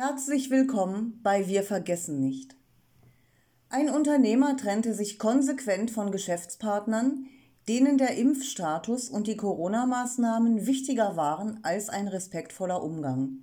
[0.00, 2.54] Herzlich willkommen bei Wir vergessen nicht.
[3.68, 7.26] Ein Unternehmer trennte sich konsequent von Geschäftspartnern,
[7.66, 13.38] denen der Impfstatus und die Corona-Maßnahmen wichtiger waren als ein respektvoller Umgang.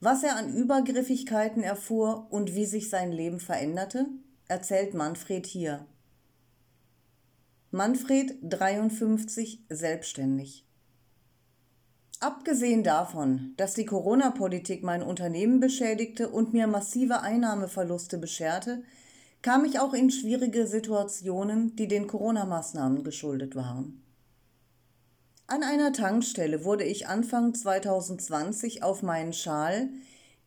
[0.00, 4.06] Was er an Übergriffigkeiten erfuhr und wie sich sein Leben veränderte,
[4.48, 5.86] erzählt Manfred hier.
[7.70, 10.67] Manfred 53 selbstständig.
[12.20, 18.82] Abgesehen davon, dass die Corona-Politik mein Unternehmen beschädigte und mir massive Einnahmeverluste bescherte,
[19.40, 24.02] kam ich auch in schwierige Situationen, die den Corona-Maßnahmen geschuldet waren.
[25.46, 29.88] An einer Tankstelle wurde ich Anfang 2020 auf meinen Schal,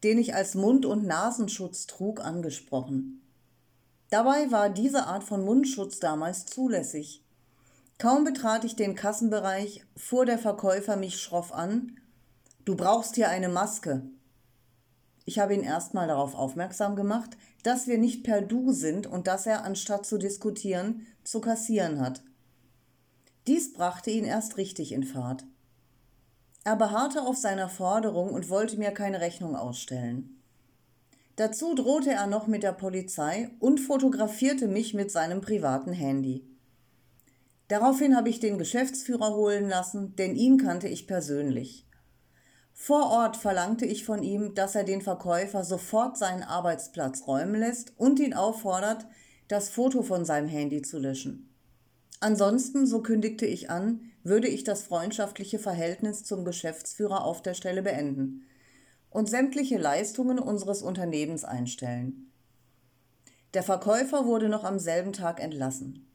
[0.03, 3.21] den ich als Mund- und Nasenschutz trug, angesprochen.
[4.09, 7.23] Dabei war diese Art von Mundschutz damals zulässig.
[8.01, 11.99] Kaum betrat ich den Kassenbereich, fuhr der Verkäufer mich schroff an.
[12.65, 14.01] Du brauchst hier eine Maske.
[15.25, 19.45] Ich habe ihn erstmal darauf aufmerksam gemacht, dass wir nicht per Du sind und dass
[19.45, 22.23] er, anstatt zu diskutieren, zu kassieren hat.
[23.45, 25.45] Dies brachte ihn erst richtig in Fahrt.
[26.63, 30.41] Er beharrte auf seiner Forderung und wollte mir keine Rechnung ausstellen.
[31.35, 36.50] Dazu drohte er noch mit der Polizei und fotografierte mich mit seinem privaten Handy.
[37.71, 41.87] Daraufhin habe ich den Geschäftsführer holen lassen, denn ihn kannte ich persönlich.
[42.73, 47.93] Vor Ort verlangte ich von ihm, dass er den Verkäufer sofort seinen Arbeitsplatz räumen lässt
[47.97, 49.07] und ihn auffordert,
[49.47, 51.55] das Foto von seinem Handy zu löschen.
[52.19, 57.83] Ansonsten, so kündigte ich an, würde ich das freundschaftliche Verhältnis zum Geschäftsführer auf der Stelle
[57.83, 58.43] beenden
[59.09, 62.33] und sämtliche Leistungen unseres Unternehmens einstellen.
[63.53, 66.10] Der Verkäufer wurde noch am selben Tag entlassen.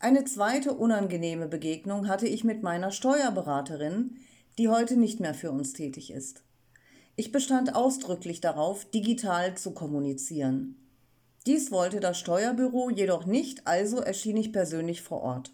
[0.00, 4.16] Eine zweite unangenehme Begegnung hatte ich mit meiner Steuerberaterin,
[4.56, 6.44] die heute nicht mehr für uns tätig ist.
[7.16, 10.76] Ich bestand ausdrücklich darauf, digital zu kommunizieren.
[11.46, 15.52] Dies wollte das Steuerbüro jedoch nicht, also erschien ich persönlich vor Ort.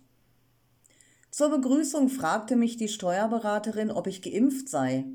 [1.31, 5.07] Zur Begrüßung fragte mich die Steuerberaterin, ob ich geimpft sei.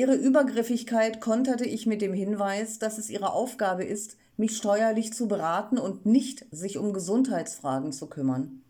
[0.00, 5.28] Ihre Übergriffigkeit konterte ich mit dem Hinweis, dass es ihre Aufgabe ist, mich steuerlich zu
[5.28, 8.62] beraten und nicht sich um Gesundheitsfragen zu kümmern.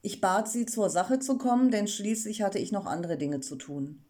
[0.00, 3.56] Ich bat sie, zur Sache zu kommen, denn schließlich hatte ich noch andere Dinge zu
[3.56, 4.04] tun.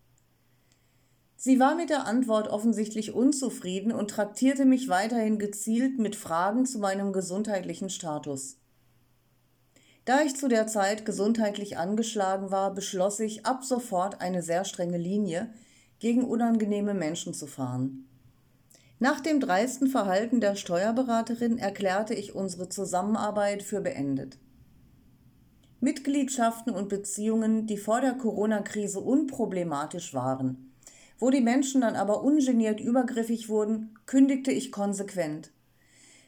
[1.39, 6.79] Sie war mit der Antwort offensichtlich unzufrieden und traktierte mich weiterhin gezielt mit Fragen zu
[6.79, 8.59] meinem gesundheitlichen Status.
[10.05, 14.99] Da ich zu der Zeit gesundheitlich angeschlagen war, beschloss ich, ab sofort eine sehr strenge
[14.99, 15.49] Linie
[15.99, 18.09] gegen unangenehme Menschen zu fahren.
[19.01, 24.39] Nach dem dreisten Verhalten der Steuerberaterin erklärte ich unsere Zusammenarbeit für beendet.
[25.81, 30.73] Mitgliedschaften und Beziehungen, die vor der Corona-Krise unproblematisch waren,
[31.21, 35.53] wo die Menschen dann aber ungeniert übergriffig wurden, kündigte ich konsequent.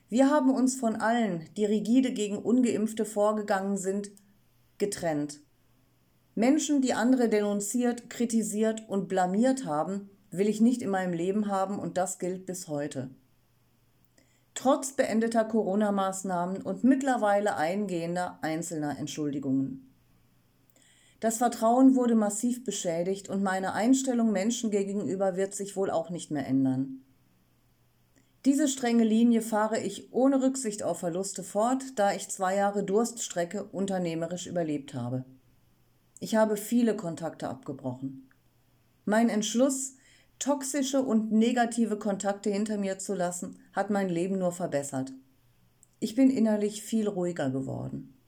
[0.09, 4.10] Wir haben uns von allen, die rigide gegen ungeimpfte vorgegangen sind,
[4.78, 5.41] getrennt.
[6.34, 11.78] Menschen, die andere denunziert, kritisiert und blamiert haben, will ich nicht in meinem Leben haben
[11.78, 13.10] und das gilt bis heute.
[14.54, 19.86] Trotz beendeter Corona-Maßnahmen und mittlerweile eingehender einzelner Entschuldigungen.
[21.20, 26.30] Das Vertrauen wurde massiv beschädigt und meine Einstellung Menschen gegenüber wird sich wohl auch nicht
[26.30, 27.02] mehr ändern.
[28.47, 33.64] Diese strenge Linie fahre ich ohne Rücksicht auf Verluste fort, da ich zwei Jahre Durststrecke
[33.64, 35.26] unternehmerisch überlebt habe.
[36.20, 38.28] Ich habe viele Kontakte abgebrochen.
[39.06, 39.97] Mein Entschluss,
[40.38, 45.12] toxische und negative Kontakte hinter mir zu lassen, hat mein Leben nur verbessert.
[45.98, 48.19] Ich bin innerlich viel ruhiger geworden.